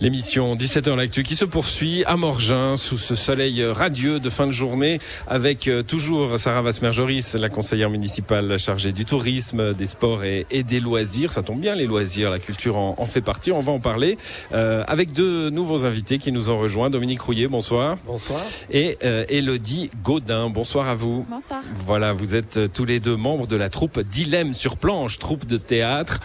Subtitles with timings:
[0.00, 4.52] L'émission 17h L'actu qui se poursuit à Morgin sous ce soleil radieux de fin de
[4.52, 4.98] journée
[5.28, 10.80] avec euh, toujours Sarah Vasmer-Joris, la conseillère municipale chargée du tourisme, des sports et, des
[10.80, 11.30] loisirs.
[11.30, 13.52] Ça tombe bien les loisirs, la culture en, fait partie.
[13.52, 14.18] On va en parler
[14.52, 16.90] euh, avec deux nouveaux invités qui nous ont rejoints.
[16.90, 17.96] Dominique Rouillet, bonsoir.
[18.04, 18.40] Bonsoir.
[18.72, 21.24] Et euh, Elodie Gaudin, bonsoir à vous.
[21.30, 21.62] Bonsoir.
[21.72, 25.56] Voilà, vous êtes tous les deux membres de la troupe Dilemme sur planche, troupe de
[25.56, 26.18] théâtre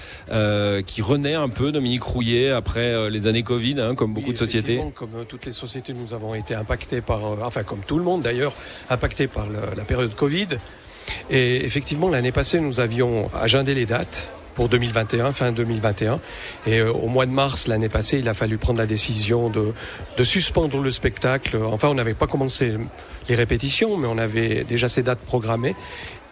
[0.88, 4.82] qui renaît un peu, Dominique Rouillet, après les années Covid Hein, comme beaucoup de sociétés.
[4.96, 8.04] Comme euh, toutes les sociétés, nous avons été impactés par, euh, enfin comme tout le
[8.04, 8.54] monde d'ailleurs,
[8.90, 10.48] impactés par la période Covid.
[11.30, 16.20] Et effectivement, l'année passée, nous avions agendé les dates pour 2021, fin 2021.
[16.68, 19.74] Et euh, au mois de mars l'année passée, il a fallu prendre la décision de,
[20.18, 21.58] de suspendre le spectacle.
[21.58, 22.76] Enfin, on n'avait pas commencé
[23.28, 25.76] les répétitions, mais on avait déjà ces dates programmées.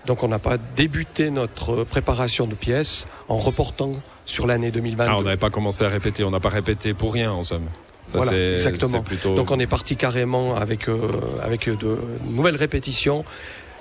[0.08, 3.92] Donc on n'a pas débuté notre préparation de pièces en reportant
[4.26, 5.12] sur l'année 2022.
[5.12, 7.68] Ah, on n'avait pas commencé à répéter, on n'a pas répété pour rien en somme.
[8.04, 9.04] Ça, voilà, exactement.
[9.36, 11.12] Donc on est parti carrément avec, euh,
[11.44, 11.98] avec de
[12.30, 13.26] nouvelles répétitions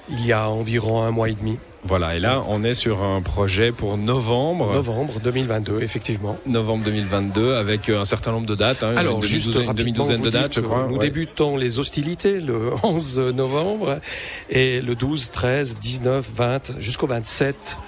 [0.09, 1.59] il y a environ un mois et demi.
[1.87, 4.73] Voilà, et là, on est sur un projet pour novembre.
[4.73, 6.37] Novembre 2022, effectivement.
[6.45, 8.83] Novembre 2022, avec euh, un certain nombre de dates.
[8.83, 10.87] Hein, Alors, juste une demi-douzaine de dates, je crois.
[10.91, 14.01] Nous débutons les hostilités le 11 novembre
[14.51, 17.79] et le 12, 13, 19, 20, jusqu'au 27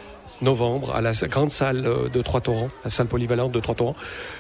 [0.43, 3.97] novembre à la grande salle euh, de Trois-Torrents, la salle polyvalente de Trois-Torrents.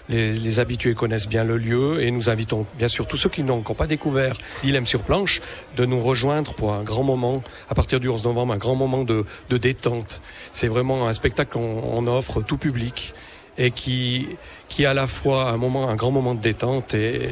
[0.08, 3.62] Les, habitués connaissent bien le lieu et nous invitons bien sûr tous ceux qui n'ont
[3.62, 5.40] pas découvert Dilemme sur planche
[5.77, 9.05] de nous rejoindre pour un grand moment, à partir du 11 novembre, un grand moment
[9.05, 10.20] de, détente.
[10.50, 13.14] C'est vraiment un spectacle qu'on offre tout public
[13.56, 14.28] et qui,
[14.68, 17.30] qui à la fois un moment, un grand moment de détente et,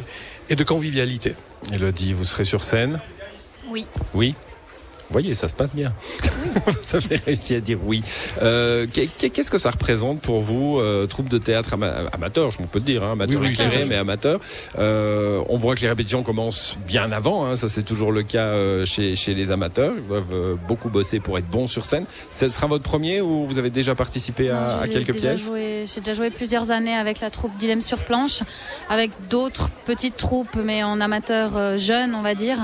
[0.51, 1.34] et de convivialité.
[1.73, 3.01] Elodie, vous serez sur scène?
[3.69, 3.86] Oui.
[4.14, 4.34] Oui?
[5.11, 5.93] Voyez, ça se passe bien.
[6.83, 8.03] ça fait réussi à dire oui.
[8.43, 11.75] Euh, qu'est-ce que ça représente pour vous, euh, troupe de théâtre
[12.13, 14.41] amateur, je peux dire, hein, amateur oui, éclairé, mais amateur.
[14.79, 18.85] Euh, on voit que les répétitions commencent bien avant, hein, ça c'est toujours le cas
[18.85, 19.92] chez, les amateurs.
[19.97, 22.05] Ils doivent beaucoup bosser pour être bons sur scène.
[22.30, 25.51] Ce sera votre premier ou vous avez déjà participé à, quelques pièces?
[25.53, 28.42] J'ai déjà joué plusieurs années avec la troupe Dilemme sur planche,
[28.89, 32.59] avec d'autres petites troupes, mais en amateur jeune, on va dire.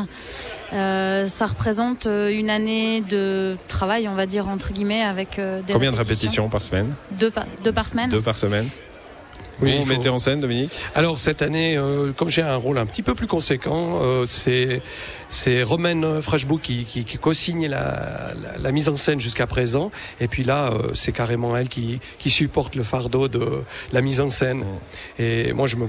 [0.72, 5.60] Euh, ça représente euh, une année de travail, on va dire, entre guillemets, avec euh,
[5.60, 6.94] des Combien de répétitions par semaine?
[7.12, 7.30] Deux,
[7.62, 8.08] deux par semaine.
[8.10, 8.66] Deux par semaine.
[9.62, 12.86] Oui, vous mettez en scène, Dominique Alors cette année, euh, comme j'ai un rôle un
[12.86, 14.82] petit peu plus conséquent, euh, c'est
[15.28, 19.90] c'est Romaine Frashbook qui, qui, qui co-signe la, la, mise en scène jusqu'à présent.
[20.20, 23.62] Et puis là, euh, c'est carrément elle qui, qui supporte le fardeau de
[23.92, 24.64] la mise en scène.
[25.18, 25.86] Et moi, je me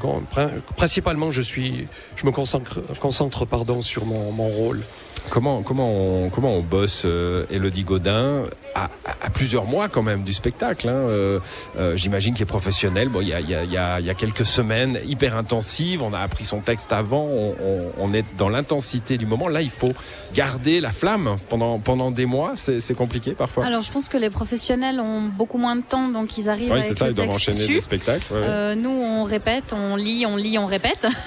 [0.78, 4.81] principalement, je suis, je me concentre, concentre pardon sur mon, mon rôle.
[5.29, 8.44] Comment, comment, on, comment on bosse, euh, Elodie Godin,
[8.75, 8.90] à,
[9.22, 11.40] à, plusieurs mois quand même du spectacle hein, euh,
[11.78, 13.09] euh, J'imagine qu'il est professionnel.
[13.09, 16.03] Bon, il y a, y, a, y a, quelques semaines hyper intensives.
[16.03, 17.24] On a appris son texte avant.
[17.24, 19.47] On, on, on est dans l'intensité du moment.
[19.47, 19.94] Là, il faut
[20.34, 22.53] garder la flamme pendant, pendant des mois.
[22.56, 23.66] C'est compliqué parfois.
[23.66, 26.72] Alors, je pense que les professionnels ont beaucoup moins de temps, donc ils arrivent.
[26.72, 27.07] Oui, c'est ça.
[27.07, 28.31] Ils doivent enchaîner des spectacles.
[28.31, 28.75] Ouais.
[28.75, 31.07] nous, on répète, on lit, on lit, on répète.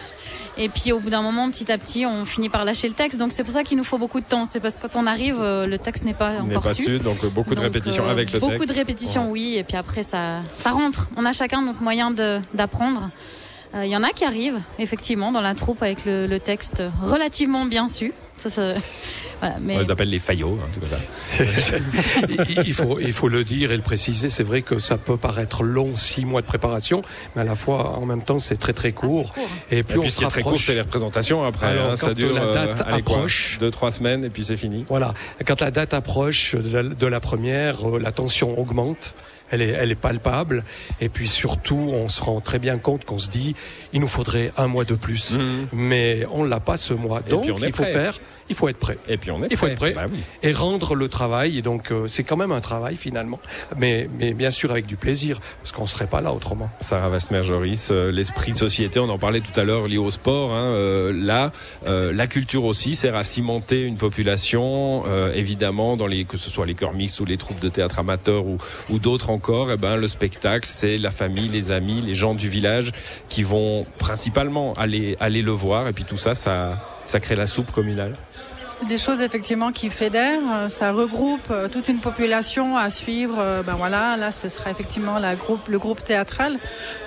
[0.58, 3.18] Et puis au bout d'un moment, petit à petit, on finit par lâcher le texte.
[3.18, 4.46] Donc c'est pour ça qu'il nous faut beaucoup de temps.
[4.46, 6.98] C'est parce que quand on arrive, euh, le texte n'est pas encore pas su.
[6.98, 8.52] Donc euh, beaucoup de répétitions euh, avec le texte.
[8.52, 9.56] Beaucoup de répétitions, oui.
[9.56, 11.08] Et puis après, ça, ça rentre.
[11.16, 12.10] On a chacun notre moyen
[12.54, 13.10] d'apprendre.
[13.74, 17.66] Il y en a qui arrivent effectivement dans la troupe avec le, le texte relativement
[17.66, 18.14] bien su.
[18.38, 18.72] Ça, ça,
[19.42, 20.58] on les appelle les faillots.
[20.62, 21.44] Hein,
[22.66, 24.28] il, faut, il faut le dire et le préciser.
[24.28, 27.02] C'est vrai que ça peut paraître long, six mois de préparation,
[27.34, 29.32] mais à la fois, en même temps, c'est très très court.
[29.36, 31.66] Ah, et plus on se rapproche, très court, c'est les représentations après.
[31.66, 34.84] Alors, hein, ça dure la date euh, approche, deux trois semaines et puis c'est fini.
[34.88, 35.14] Voilà.
[35.46, 39.16] Quand la date approche de la, première, euh, la tension augmente
[39.50, 40.64] elle est, elle est palpable.
[41.00, 43.54] Et puis surtout, on se rend très bien compte qu'on se dit,
[43.92, 45.38] il nous faudrait un mois de plus.
[45.38, 45.40] Mmh.
[45.72, 47.20] Mais on l'a pas ce mois.
[47.22, 48.18] Donc, il faut faire,
[48.48, 48.98] il faut être prêt.
[49.08, 50.06] Et puis on est Il faut être prêt bah
[50.42, 51.58] et rendre le travail.
[51.58, 53.40] Et donc euh, c'est quand même un travail finalement,
[53.76, 56.70] mais, mais bien sûr avec du plaisir, parce qu'on serait pas là autrement.
[56.80, 60.52] Sarah Vasmer-Joris, euh, l'esprit de société, on en parlait tout à l'heure lié au sport.
[60.52, 61.52] Hein, euh, là,
[61.86, 65.04] la culture aussi sert à cimenter une population,
[65.34, 68.46] évidemment, dans les que ce soit les chœurs mixtes ou les troupes de théâtre amateurs
[68.46, 68.58] ou,
[68.90, 69.70] ou d'autres encore.
[69.70, 72.92] Eh ben le spectacle, c'est la famille, les amis, les gens du village
[73.28, 75.88] qui vont principalement aller aller le voir.
[75.88, 76.56] Et puis tout ça, ça
[77.04, 78.14] ça crée la soupe communale.
[78.78, 83.36] C'est des choses effectivement qui fédèrent, euh, ça regroupe euh, toute une population à suivre.
[83.38, 86.58] Euh, ben voilà, là ce sera effectivement la groupe, le groupe théâtral.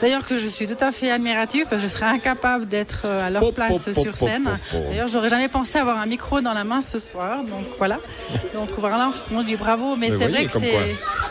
[0.02, 3.30] D'ailleurs que je suis tout à fait admiratif parce que je serais incapable d'être à
[3.30, 4.50] leur place sur scène.
[4.74, 7.44] D'ailleurs, j'aurais jamais pensé avoir un micro dans la main ce soir.
[7.44, 8.00] Donc voilà.
[8.56, 9.96] Donc voilà, je dis bravo.
[9.96, 10.58] Mais, c'est vrai que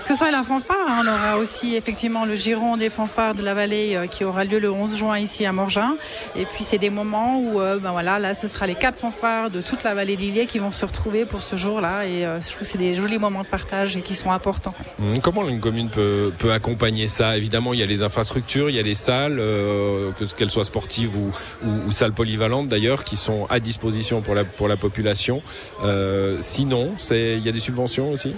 [0.08, 3.94] Ce soit la fanfare, on aura aussi effectivement le giron des fanfares de la vallée
[3.94, 5.96] euh, qui aura lieu le 11 juin ici à Morgin.
[6.34, 9.50] Et puis c'est des moments où, euh, ben voilà, là ce sera les quatre fanfares
[9.50, 12.06] de toute la vallée d'Illier qui vont se retrouver pour ce jour-là.
[12.06, 14.74] Et je trouve que c'est des jolis moments de partage et qui sont importants.
[14.98, 17.36] Hum, comment une commune peut, accompagner ça?
[17.36, 21.18] Évidemment, il y a les infrastructures, il y a les salles, que qu'elles soient sportives
[21.18, 25.42] ou salles polyvalentes d'ailleurs, qui sont à disposition pour la, pour la population.
[26.40, 28.34] sinon, il y a des subventions aussi?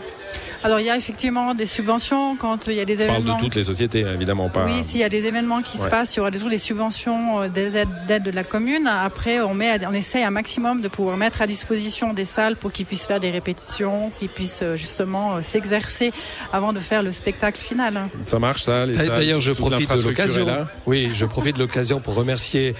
[0.63, 3.19] Alors il y a effectivement des subventions quand il y a des événements.
[3.19, 4.65] On parle de toutes les sociétés, évidemment pas.
[4.67, 7.43] Oui, s'il y a des événements qui se passent, il y aura toujours des subventions,
[7.43, 8.87] euh, des aides d'aide de la commune.
[8.87, 12.73] Après, on met, on essaye un maximum de pouvoir mettre à disposition des salles pour
[12.73, 16.13] qu'ils puissent faire des répétitions, qu'ils puissent euh, justement euh, s'exercer
[16.53, 18.09] avant de faire le spectacle final.
[18.25, 19.09] Ça marche ça, les salles.
[19.09, 20.47] D'ailleurs, je profite de l'occasion.
[20.87, 22.75] Oui, je profite de l'occasion pour remercier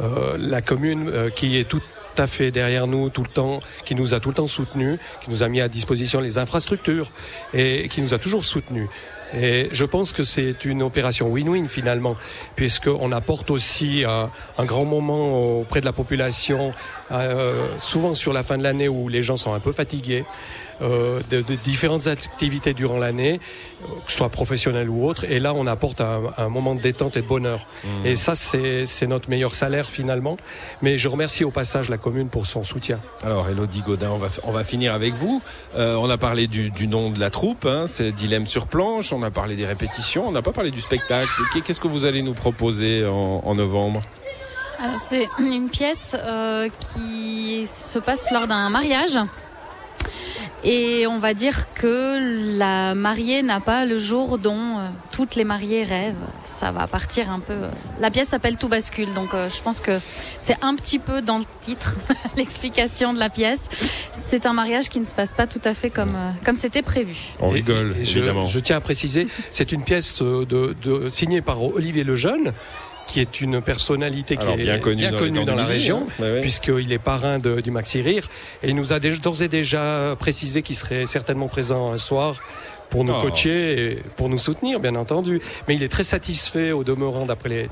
[0.00, 3.60] euh, la commune euh, qui est toute tout à fait derrière nous tout le temps,
[3.84, 7.10] qui nous a tout le temps soutenus, qui nous a mis à disposition les infrastructures
[7.54, 8.88] et qui nous a toujours soutenus.
[9.34, 12.16] Et je pense que c'est une opération win-win finalement,
[12.54, 16.72] puisqu'on apporte aussi un, un, grand moment auprès de la population,
[17.10, 20.24] euh, souvent sur la fin de l'année où les gens sont un peu fatigués.
[20.82, 23.40] Euh, de, de, différentes activités durant l'année,
[23.82, 25.24] euh, que ce soit professionnelles ou autres.
[25.24, 27.66] Et là, on apporte un, un moment de détente et de bonheur.
[27.82, 28.06] Mmh.
[28.06, 30.36] Et ça, c'est notre meilleur salaire finalement.
[30.82, 33.00] Mais je remercie au passage la commune pour son soutien.
[33.24, 35.40] Alors, Elodie Godin, on va, on va finir avec vous.
[35.76, 39.14] Euh, on a parlé du, du, nom de la troupe, hein, c'est Dilemme sur planche.
[39.14, 40.28] On a parlé des répétitions.
[40.28, 41.30] On n'a pas parlé du spectacle.
[41.64, 44.02] Qu'est-ce que vous allez nous proposer en, en novembre?
[44.98, 49.18] C'est une pièce euh, qui se passe lors d'un mariage.
[50.64, 55.44] Et on va dire que la mariée n'a pas le jour dont euh, toutes les
[55.44, 56.14] mariées rêvent.
[56.44, 57.52] Ça va partir un peu.
[57.52, 57.70] Euh,
[58.00, 59.98] la pièce s'appelle Tout bascule, donc euh, je pense que
[60.40, 61.96] c'est un petit peu dans le titre
[62.36, 63.68] l'explication de la pièce.
[64.12, 67.16] C'est un mariage qui ne se passe pas tout à fait comme comme c'était prévu.
[67.40, 68.46] On rigole, je, évidemment.
[68.46, 72.52] Je, tiens à préciser, c'est une pièce de, de, signée par Olivier Lejeune
[73.06, 75.58] qui est une personnalité qui Alors, est bien connue bien dans, connue dans, dans, dans
[75.58, 76.40] la région, ouais, ouais.
[76.40, 78.26] puisqu'il est parrain de, du Maxi Rire.
[78.62, 82.36] Et il nous a d'ores et déjà précisé qu'il serait certainement présent un soir
[82.90, 83.22] pour nous Oh.
[83.22, 85.40] coacher et pour nous soutenir, bien entendu.
[85.66, 87.68] Mais il est très satisfait au demeurant d'après les,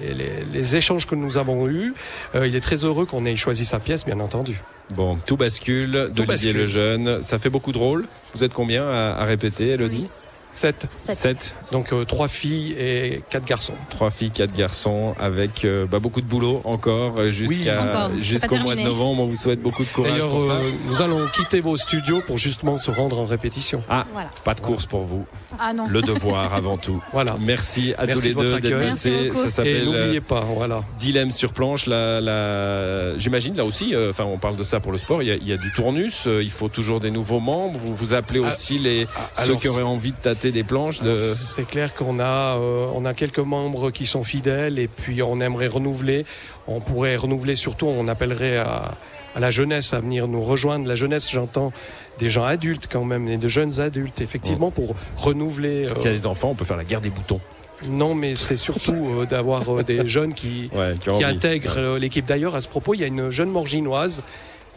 [0.00, 1.94] les, les, les échanges que nous avons eus.
[2.36, 4.60] Euh, il est très heureux qu'on ait choisi sa pièce, bien entendu.
[4.94, 6.56] Bon, tout bascule d'Olivier bascule.
[6.58, 7.22] Lejeune.
[7.22, 8.06] Ça fait beaucoup de rôles.
[8.34, 10.08] Vous êtes combien à, à répéter, Elodie?
[10.54, 10.86] 7.
[10.90, 11.16] Sept.
[11.16, 11.56] 7.
[11.72, 13.72] Donc euh, trois filles et quatre garçons.
[13.88, 18.56] Trois filles, quatre garçons, avec euh, bah, beaucoup de boulot encore euh, jusqu'à c'est jusqu'au
[18.56, 19.22] mois de novembre.
[19.22, 20.52] On vous souhaite beaucoup de courage D'ailleurs, pour ça.
[20.52, 23.82] euh, nous allons quitter vos studios pour justement se rendre en répétition.
[23.88, 24.28] Ah, Voilà.
[24.44, 25.24] pas de course pour vous.
[25.58, 25.86] Ah non.
[25.88, 27.02] Le devoir avant tout.
[27.12, 27.34] Voilà.
[27.40, 29.30] Merci à Merci tous les deux d'être passés.
[29.32, 30.82] Ça Et s'appelle euh, n'oubliez pas, voilà.
[30.98, 31.86] Dilemme sur planche.
[31.86, 33.16] La, la...
[33.18, 35.34] J'imagine là aussi, euh, enfin on parle de ça pour le sport, il y a,
[35.36, 37.78] il y a du tournus, euh, il faut toujours des nouveaux membres.
[37.78, 40.64] Vous, vous appelez Ah, aussi les, ah, ceux alors, qui auraient envie de tâter des
[40.64, 41.00] planches.
[41.02, 41.16] De...
[41.16, 45.40] C'est clair qu'on a, euh, on a quelques membres qui sont fidèles et puis on
[45.40, 46.24] aimerait renouveler.
[46.66, 48.92] On pourrait renouveler surtout, on appellerait à,
[49.36, 50.88] à la jeunesse à venir nous rejoindre.
[50.88, 51.72] La jeunesse, j'entends
[52.18, 55.86] des gens adultes quand même, et de jeunes adultes, effectivement, pour renouveler.
[55.88, 57.40] S'il y a des enfants, on peut faire la guerre des boutons.
[57.88, 61.34] non, mais c'est surtout euh, d'avoir euh, des jeunes qui, Ouais, qui ont qui envie.
[61.36, 62.24] intègrent euh, l'équipe.
[62.26, 64.22] D'ailleurs, à ce propos, il y a une jeune morginoise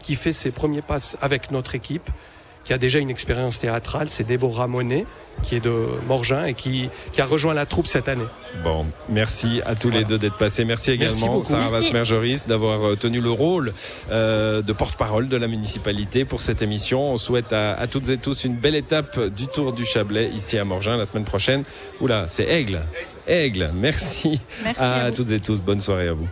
[0.02, 2.08] qui fait ses premiers passes avec notre équipe,
[2.66, 5.06] qui a déjà une expérience théâtrale, c'est Déborah Monet,
[5.42, 8.26] qui est de Morgin et qui, qui a rejoint la troupe cette année.
[8.64, 10.64] Bon, merci à tous les deux d'être passés.
[10.64, 11.44] Merci Merci également beaucoup.
[11.44, 11.84] Sarah Merci.
[11.84, 13.72] Vasmer-Joris d'avoir euh, tenu le rôle
[14.10, 17.12] euh, de porte-parole de la municipalité pour cette émission.
[17.12, 20.58] On souhaite à, à toutes et tous une belle étape du Tour du Chablais ici
[20.58, 21.62] à Morgin la semaine prochaine.
[22.00, 22.80] Oula, c'est Aigle.
[23.28, 25.60] Aigle, merci, Merci à, toutes et tous.
[25.60, 26.24] Bonne soirée à vous.